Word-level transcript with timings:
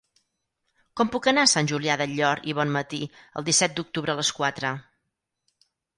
Com 1.01 1.09
puc 1.15 1.27
anar 1.31 1.43
a 1.47 1.51
Sant 1.51 1.69
Julià 1.71 1.97
del 2.01 2.15
Llor 2.21 2.41
i 2.53 2.55
Bonmatí 2.61 3.03
el 3.41 3.45
disset 3.51 3.77
d'octubre 3.81 4.15
a 4.15 4.19
les 4.21 4.33
quatre? 4.39 4.73